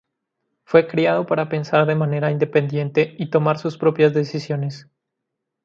[0.65, 4.89] Fue criado para pensar de manera independiente y tomar sus propias decisiones.